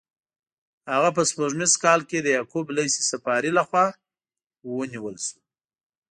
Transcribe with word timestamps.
هغه 0.91 1.09
په 1.17 1.21
سپوږمیز 1.29 1.73
کال 1.83 2.01
کې 2.09 2.17
د 2.21 2.27
یعقوب 2.37 2.65
لیث 2.77 2.93
صفاري 3.09 3.51
له 3.57 3.63
خوا 3.67 3.85
ونیول 4.77 5.15
شو. 5.25 5.37